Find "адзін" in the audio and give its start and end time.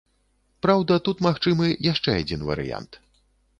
2.25-2.49